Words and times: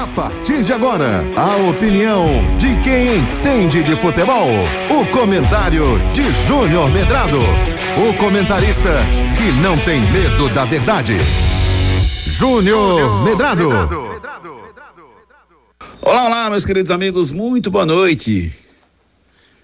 A 0.00 0.06
partir 0.06 0.64
de 0.64 0.72
agora, 0.72 1.22
a 1.36 1.56
opinião 1.68 2.56
de 2.56 2.74
quem 2.80 3.18
entende 3.18 3.82
de 3.82 3.94
futebol. 3.96 4.48
O 4.88 5.06
comentário 5.10 5.84
de 6.14 6.22
Júnior 6.48 6.90
Medrado. 6.90 7.38
O 7.38 8.16
comentarista 8.16 8.88
que 9.36 9.52
não 9.60 9.76
tem 9.76 10.00
medo 10.10 10.48
da 10.54 10.64
verdade. 10.64 11.18
Júnior 12.24 13.22
Medrado. 13.24 13.68
Olá, 16.00 16.24
olá, 16.24 16.48
meus 16.48 16.64
queridos 16.64 16.90
amigos, 16.90 17.30
muito 17.30 17.70
boa 17.70 17.84
noite. 17.84 18.54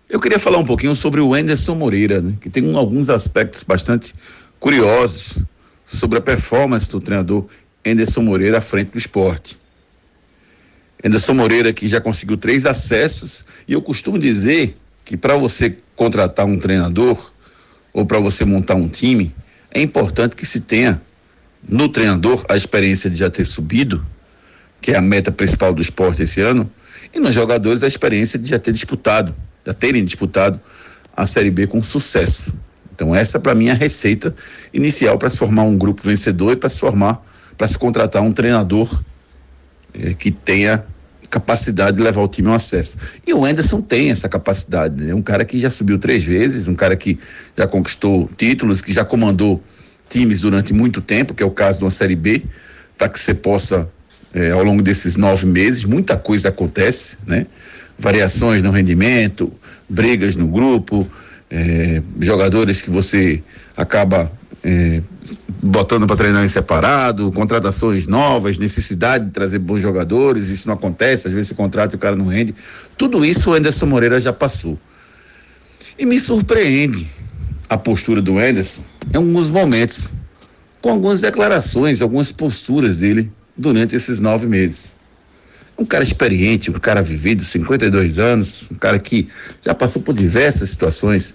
Eu 0.07 0.21
queria 0.21 0.39
falar 0.39 0.59
um 0.59 0.67
pouquinho 0.67 0.95
sobre 0.95 1.23
o 1.23 1.33
Anderson 1.33 1.75
Moreira, 1.75 2.21
né, 2.21 2.35
que 2.39 2.51
tem 2.51 2.63
um, 2.63 2.77
alguns 2.77 3.09
aspectos 3.09 3.63
bastante 3.63 4.13
curiosos 4.61 5.43
sobre 5.87 6.19
a 6.19 6.21
performance 6.21 6.91
do 6.91 7.01
treinador 7.01 7.47
Anderson 7.87 8.21
Moreira 8.21 8.59
à 8.59 8.61
frente 8.61 8.91
do 8.91 8.99
esporte. 8.99 9.65
Anderson 11.05 11.35
Moreira 11.35 11.73
que 11.73 11.87
já 11.87 12.01
conseguiu 12.01 12.37
três 12.37 12.67
acessos 12.67 13.45
e 13.67 13.73
eu 13.73 13.83
costumo 13.83 14.19
dizer 14.19 14.77
que 15.05 15.17
para 15.17 15.37
você 15.37 15.77
contratar 15.95 16.47
um 16.47 16.59
treinador 16.59 17.33
ou 17.93 18.05
para 18.05 18.19
você 18.19 18.45
montar 18.45 18.75
um 18.75 18.89
time, 18.89 19.35
é 19.71 19.81
importante 19.81 20.37
que 20.37 20.45
se 20.45 20.61
tenha 20.61 21.01
no 21.67 21.89
treinador 21.89 22.45
a 22.49 22.57
experiência 22.57 23.09
de 23.09 23.19
já 23.19 23.31
ter 23.31 23.45
subido, 23.45 24.05
que 24.81 24.93
é 24.93 24.97
a 24.97 25.01
meta 25.01 25.33
principal 25.33 25.73
do 25.73 25.81
esporte 25.81 26.23
esse 26.23 26.41
ano, 26.41 26.71
e 27.15 27.21
nos 27.21 27.35
jogadores 27.35 27.83
a 27.83 27.87
experiência 27.87 28.39
de 28.39 28.51
já 28.51 28.59
ter 28.59 28.73
disputado, 28.73 29.35
já 29.65 29.73
terem 29.73 30.05
disputado 30.05 30.61
a 31.17 31.25
Série 31.25 31.51
B 31.51 31.67
com 31.67 31.83
sucesso. 31.83 32.53
Então 32.95 33.15
essa 33.15 33.39
para 33.39 33.55
mim 33.55 33.69
é 33.69 33.73
a 33.73 33.75
receita 33.75 34.35
inicial 34.73 35.19
para 35.19 35.29
se 35.29 35.39
formar 35.39 35.63
um 35.63 35.77
grupo 35.77 36.03
vencedor 36.03 36.53
e 36.53 36.57
para 36.57 36.69
se 36.69 36.81
formar, 36.81 37.25
para 37.57 37.67
se 37.67 37.79
contratar 37.79 38.23
um 38.23 38.33
treinador 38.33 39.03
eh, 40.01 40.15
que 40.15 40.31
tenha 40.31 40.85
capacidade 41.29 41.97
de 41.97 42.03
levar 42.03 42.23
o 42.23 42.29
time 42.29 42.49
ao 42.49 42.55
acesso. 42.55 42.97
E 43.27 43.35
o 43.35 43.45
Anderson 43.45 43.81
tem 43.81 44.11
essa 44.11 44.29
capacidade, 44.29 45.03
é 45.03 45.07
né? 45.09 45.15
um 45.15 45.23
cara 45.23 45.45
que 45.45 45.59
já 45.59 45.71
subiu 45.71 45.99
três 45.99 46.23
vezes, 46.23 46.69
um 46.69 46.75
cara 46.75 46.97
que 46.97 47.19
já 47.57 47.67
conquistou 47.67 48.31
títulos, 48.37 48.81
que 48.81 48.93
já 48.93 49.05
comandou 49.05 49.63
times 50.09 50.41
durante 50.41 50.73
muito 50.73 51.01
tempo, 51.01 51.35
que 51.35 51.43
é 51.43 51.47
o 51.47 51.51
caso 51.51 51.81
de 51.81 51.85
uma 51.85 51.91
Série 51.91 52.17
B, 52.17 52.45
para 52.97 53.09
que 53.09 53.19
você 53.19 53.35
possa, 53.35 53.91
eh, 54.33 54.51
ao 54.51 54.63
longo 54.63 54.83
desses 54.83 55.17
nove 55.17 55.47
meses, 55.47 55.85
muita 55.85 56.17
coisa 56.17 56.49
acontece, 56.49 57.19
né? 57.27 57.47
Variações 57.99 58.63
no 58.63 58.71
rendimento, 58.71 59.53
brigas 59.89 60.37
no 60.37 60.47
grupo, 60.47 61.09
é, 61.51 62.03
jogadores 62.21 62.83
que 62.83 62.91
você 62.91 63.43
acaba 63.77 64.31
é, 64.67 65.01
botando 65.63 66.07
para 66.07 66.17
treinar 66.17 66.45
em 66.45 66.49
separado, 66.49 67.31
contratações 67.31 68.09
novas, 68.09 68.59
necessidade 68.59 69.27
de 69.27 69.31
trazer 69.31 69.61
bons 69.61 69.81
jogadores, 69.81 70.49
isso 70.49 70.67
não 70.67 70.75
acontece, 70.75 71.29
às 71.29 71.33
vezes 71.33 71.51
você 71.51 71.55
contrata 71.55 71.95
e 71.95 71.97
o 71.97 72.01
cara 72.01 72.17
não 72.17 72.27
rende. 72.27 72.53
Tudo 72.99 73.25
isso 73.25 73.51
o 73.51 73.55
Anderson 73.55 73.87
Moreira 73.87 74.21
já 74.21 74.33
passou. 74.33 74.77
E 75.97 76.05
me 76.05 76.19
surpreende 76.19 77.07
a 77.69 77.79
postura 77.79 78.21
do 78.21 78.39
Anderson 78.39 78.83
em 79.13 79.17
alguns 79.17 79.49
momentos, 79.49 80.09
com 80.83 80.91
algumas 80.91 81.21
declarações, 81.21 82.03
algumas 82.03 82.33
posturas 82.33 82.97
dele 82.97 83.31
durante 83.57 83.95
esses 83.95 84.19
nove 84.19 84.49
meses 84.49 84.97
um 85.79 85.85
cara 85.85 86.03
experiente, 86.03 86.71
um 86.71 86.75
cara 86.75 87.03
vivido, 87.03 87.45
52 87.45 88.19
anos, 88.19 88.69
um 88.71 88.77
cara 88.77 88.99
que 88.99 89.29
já 89.63 89.75
passou 89.75 90.01
por 90.01 90.15
diversas 90.15 90.71
situações 90.71 91.35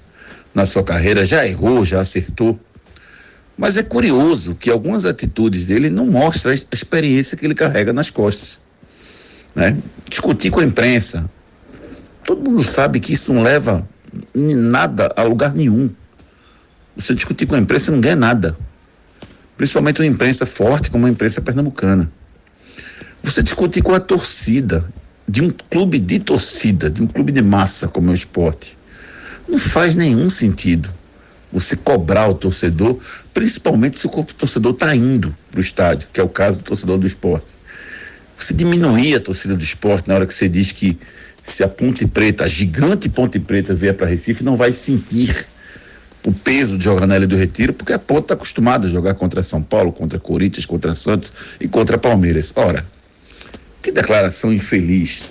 na 0.53 0.65
sua 0.65 0.83
carreira, 0.83 1.23
já 1.23 1.45
errou, 1.45 1.85
já 1.85 1.99
acertou. 1.99 2.59
Mas 3.57 3.77
é 3.77 3.83
curioso 3.83 4.55
que 4.55 4.69
algumas 4.69 5.05
atitudes 5.05 5.65
dele 5.65 5.89
não 5.89 6.07
mostram 6.07 6.51
a 6.51 6.55
experiência 6.55 7.37
que 7.37 7.45
ele 7.45 7.53
carrega 7.53 7.93
nas 7.93 8.09
costas. 8.09 8.59
Né? 9.53 9.77
Discutir 10.09 10.49
com 10.49 10.59
a 10.59 10.63
imprensa. 10.63 11.29
Todo 12.23 12.49
mundo 12.49 12.63
sabe 12.63 12.99
que 12.99 13.13
isso 13.13 13.33
não 13.33 13.43
leva 13.43 13.87
nada 14.33 15.13
a 15.15 15.23
lugar 15.23 15.53
nenhum. 15.53 15.89
Você 16.95 17.13
discutir 17.13 17.45
com 17.45 17.55
a 17.55 17.59
imprensa 17.59 17.91
não 17.91 18.01
ganha 18.01 18.15
nada. 18.15 18.57
Principalmente 19.57 20.01
uma 20.01 20.07
imprensa 20.07 20.45
forte 20.45 20.89
como 20.89 21.05
a 21.05 21.09
imprensa 21.09 21.41
pernambucana. 21.41 22.11
Você 23.23 23.43
discutir 23.43 23.81
com 23.81 23.93
a 23.93 23.99
torcida, 23.99 24.83
de 25.27 25.41
um 25.41 25.49
clube 25.49 25.99
de 25.99 26.19
torcida, 26.19 26.89
de 26.89 27.01
um 27.01 27.07
clube 27.07 27.31
de 27.31 27.41
massa 27.41 27.87
como 27.87 28.09
é 28.09 28.11
o 28.11 28.15
esporte, 28.15 28.77
não 29.47 29.59
faz 29.59 29.95
nenhum 29.95 30.29
sentido 30.29 30.91
você 31.51 31.75
cobrar 31.75 32.27
o 32.27 32.33
torcedor, 32.33 32.97
principalmente 33.33 33.97
se 33.97 34.07
o 34.07 34.09
torcedor 34.09 34.73
está 34.73 34.95
indo 34.95 35.35
para 35.49 35.57
o 35.57 35.61
estádio, 35.61 36.07
que 36.11 36.19
é 36.19 36.23
o 36.23 36.29
caso 36.29 36.59
do 36.59 36.63
torcedor 36.63 36.97
do 36.97 37.05
esporte. 37.05 37.51
Você 38.37 38.53
diminuir 38.53 39.15
a 39.15 39.19
torcida 39.19 39.55
do 39.55 39.63
esporte 39.63 40.07
na 40.07 40.15
hora 40.15 40.25
que 40.25 40.33
você 40.33 40.49
diz 40.49 40.71
que 40.71 40.97
se 41.45 41.63
a 41.63 41.67
Ponte 41.67 42.07
Preta, 42.07 42.45
a 42.45 42.47
gigante 42.47 43.09
Ponte 43.09 43.39
Preta 43.39 43.73
vier 43.73 43.95
para 43.95 44.07
Recife, 44.07 44.43
não 44.43 44.55
vai 44.55 44.71
sentir 44.71 45.47
o 46.23 46.31
peso 46.31 46.77
de 46.77 46.83
jogar 46.83 47.07
na 47.07 47.15
Ilha 47.17 47.27
do 47.27 47.35
Retiro, 47.35 47.73
porque 47.73 47.93
a 47.93 47.99
Ponte 47.99 48.23
está 48.23 48.33
acostumada 48.35 48.87
a 48.87 48.89
jogar 48.89 49.15
contra 49.15 49.41
São 49.43 49.61
Paulo, 49.61 49.91
contra 49.91 50.19
Corinthians, 50.19 50.65
contra 50.65 50.93
Santos 50.93 51.33
e 51.59 51.67
contra 51.67 51.97
Palmeiras. 51.97 52.53
Ora, 52.55 52.85
que 53.81 53.91
declaração 53.91 54.53
infeliz 54.53 55.23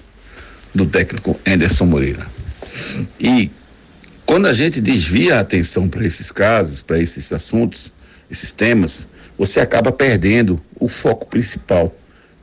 do 0.75 0.87
técnico 0.87 1.39
Anderson 1.47 1.87
Moreira. 1.87 2.27
E 3.19 3.51
quando 4.31 4.47
a 4.47 4.53
gente 4.53 4.81
desvia 4.81 5.39
a 5.39 5.41
atenção 5.41 5.89
para 5.89 6.07
esses 6.07 6.31
casos, 6.31 6.83
para 6.83 7.01
esses 7.01 7.33
assuntos, 7.33 7.93
esses 8.31 8.53
temas, 8.53 9.09
você 9.37 9.59
acaba 9.59 9.91
perdendo 9.91 10.57
o 10.79 10.87
foco 10.87 11.27
principal, 11.27 11.93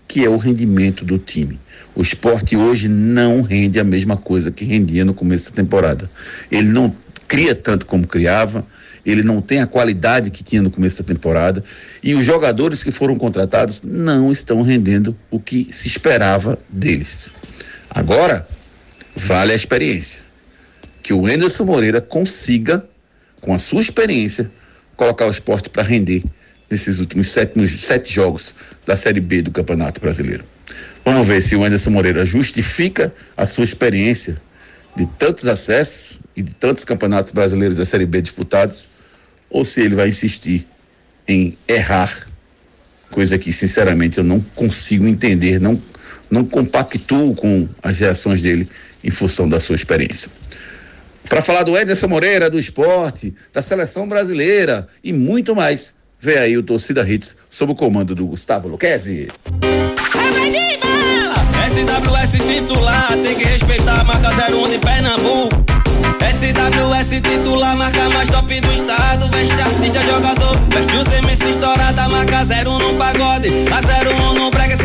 que 0.06 0.26
é 0.26 0.28
o 0.28 0.36
rendimento 0.36 1.06
do 1.06 1.18
time. 1.18 1.58
O 1.96 2.02
esporte 2.02 2.58
hoje 2.58 2.90
não 2.90 3.42
rende 3.42 3.80
a 3.80 3.86
mesma 3.86 4.18
coisa 4.18 4.52
que 4.52 4.66
rendia 4.66 5.06
no 5.06 5.14
começo 5.14 5.50
da 5.50 5.56
temporada. 5.56 6.12
Ele 6.52 6.68
não 6.68 6.94
cria 7.26 7.56
tanto 7.56 7.86
como 7.86 8.06
criava, 8.06 8.68
ele 9.06 9.24
não 9.24 9.40
tem 9.40 9.62
a 9.62 9.66
qualidade 9.66 10.30
que 10.30 10.44
tinha 10.44 10.62
no 10.62 10.70
começo 10.70 11.02
da 11.02 11.08
temporada 11.08 11.64
e 12.04 12.16
os 12.16 12.26
jogadores 12.26 12.84
que 12.84 12.92
foram 12.92 13.16
contratados 13.16 13.82
não 13.82 14.30
estão 14.30 14.62
rendendo 14.62 15.18
o 15.32 15.40
que 15.40 15.70
se 15.72 15.88
esperava 15.88 16.60
deles. 16.68 17.32
Agora, 17.90 18.46
vale 19.16 19.54
a 19.54 19.56
experiência. 19.56 20.27
Que 21.08 21.14
o 21.14 21.26
Anderson 21.26 21.64
Moreira 21.64 22.02
consiga, 22.02 22.86
com 23.40 23.54
a 23.54 23.58
sua 23.58 23.80
experiência, 23.80 24.52
colocar 24.98 25.26
o 25.26 25.32
esporte 25.32 25.70
para 25.70 25.82
render 25.82 26.22
nesses 26.70 27.00
últimos 27.00 27.30
sete, 27.30 27.66
sete 27.66 28.14
jogos 28.14 28.54
da 28.86 28.94
Série 28.94 29.22
B 29.22 29.42
do 29.42 29.50
Campeonato 29.50 30.02
Brasileiro. 30.02 30.44
Vamos 31.06 31.26
ver 31.26 31.42
se 31.42 31.56
o 31.56 31.64
Anderson 31.64 31.92
Moreira 31.92 32.26
justifica 32.26 33.14
a 33.38 33.46
sua 33.46 33.64
experiência 33.64 34.42
de 34.98 35.06
tantos 35.06 35.48
acessos 35.48 36.20
e 36.36 36.42
de 36.42 36.54
tantos 36.54 36.84
campeonatos 36.84 37.32
brasileiros 37.32 37.78
da 37.78 37.86
Série 37.86 38.06
B 38.06 38.22
disputados, 38.22 38.90
ou 39.50 39.64
se 39.64 39.80
ele 39.80 39.96
vai 39.96 40.10
insistir 40.10 40.68
em 41.26 41.58
errar, 41.70 42.28
coisa 43.12 43.38
que 43.38 43.54
sinceramente 43.54 44.18
eu 44.18 44.26
não 44.26 44.42
consigo 44.42 45.08
entender, 45.08 45.58
não, 45.58 45.82
não 46.30 46.44
compactuo 46.44 47.34
com 47.34 47.70
as 47.82 47.98
reações 47.98 48.42
dele 48.42 48.68
em 49.02 49.10
função 49.10 49.48
da 49.48 49.62
sua 49.62 49.76
experiência. 49.76 50.30
Para 51.30 51.42
falar 51.42 51.64
do 51.64 51.78
Ederson 51.78 52.08
Moreira, 52.08 52.50
do 52.50 52.58
esporte, 52.58 53.34
da 53.54 53.62
seleção 53.62 54.08
brasileira 54.08 54.88
e 55.04 55.12
muito 55.12 55.56
mais, 55.56 55.94
vem 56.20 56.38
aí 56.38 56.58
o 56.58 56.64
Torcida 56.64 57.08
Hits 57.08 57.36
sob 57.50 57.74
o 57.74 57.76
comando 57.76 58.16
do 58.16 58.26
Gustavo 58.28 58.68
Luquezzi. 58.68 59.28
SWS 61.68 62.32
titular, 62.48 63.18
tem 63.22 63.36
que 63.36 63.44
respeitar 63.44 64.02
a 64.02 64.04
marca 64.04 64.30
01 64.30 64.70
de 64.70 64.78
Pernambuco. 64.80 65.68
SWS 66.38 67.22
titular, 67.22 67.76
marca 67.76 68.10
mais 68.10 68.30
top 68.30 68.60
do 68.62 68.74
estado. 68.74 69.28
Veste 69.30 69.56
artista, 69.60 70.02
jogador, 70.02 70.58
veste 70.70 70.96
os 70.96 71.12
MC 71.12 71.50
estourada, 71.50 72.08
marca 72.10 72.44
01 72.44 72.80
no 72.80 72.94
pagode. 72.96 73.50
A 73.72 73.80
01 73.80 74.14
no 74.14 74.27
brega, 74.27 74.27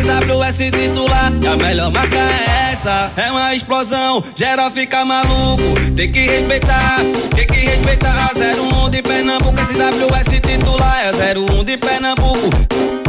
SWS 0.03 0.57
titular. 0.71 1.31
E 1.41 1.47
a 1.47 1.55
melhor 1.55 1.91
marca 1.91 2.17
é 2.17 2.71
essa, 2.71 3.11
é 3.15 3.31
uma 3.31 3.55
explosão. 3.55 4.23
Geral 4.35 4.69
fica 4.69 5.05
maluco, 5.05 5.63
tem 5.95 6.11
que 6.11 6.19
respeitar, 6.19 6.99
tem 7.35 7.47
que 7.47 7.65
respeitar. 7.65 8.13
A 8.13 8.85
01 8.85 8.89
de 8.89 9.01
Pernambuco, 9.01 9.57
SWS 9.57 10.39
titular. 10.41 10.99
É 11.05 11.37
01 11.37 11.63
de 11.63 11.77
Pernambuco. 11.77 13.02